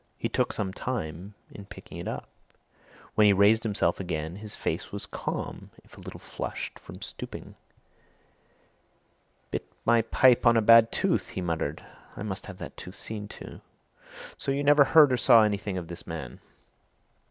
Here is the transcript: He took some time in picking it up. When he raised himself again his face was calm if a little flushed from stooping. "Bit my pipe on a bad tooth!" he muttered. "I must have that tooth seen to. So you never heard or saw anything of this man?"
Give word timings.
He 0.17 0.29
took 0.29 0.51
some 0.51 0.73
time 0.73 1.35
in 1.51 1.65
picking 1.67 1.99
it 1.99 2.07
up. 2.07 2.27
When 3.13 3.25
he 3.27 3.33
raised 3.33 3.61
himself 3.61 3.99
again 3.99 4.37
his 4.37 4.55
face 4.55 4.91
was 4.91 5.05
calm 5.05 5.69
if 5.83 5.95
a 5.95 6.01
little 6.01 6.19
flushed 6.19 6.79
from 6.79 7.03
stooping. 7.03 7.53
"Bit 9.51 9.71
my 9.85 10.01
pipe 10.01 10.43
on 10.47 10.57
a 10.57 10.61
bad 10.63 10.91
tooth!" 10.91 11.29
he 11.29 11.41
muttered. 11.41 11.85
"I 12.17 12.23
must 12.23 12.47
have 12.47 12.57
that 12.57 12.77
tooth 12.77 12.95
seen 12.95 13.27
to. 13.27 13.61
So 14.39 14.51
you 14.51 14.63
never 14.63 14.85
heard 14.85 15.13
or 15.13 15.17
saw 15.17 15.43
anything 15.43 15.77
of 15.77 15.87
this 15.87 16.07
man?" 16.07 16.39